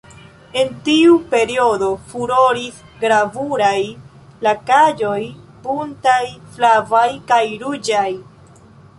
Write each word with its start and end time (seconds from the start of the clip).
En 0.59 0.69
tiu 0.85 1.17
periodo 1.33 1.89
furoris 2.13 2.79
gravuraj 3.03 3.81
lakaĵoj 4.47 5.19
buntaj, 5.67 6.23
flavaj 6.55 7.05
kaj 7.33 7.43
ruĝaj. 7.65 8.07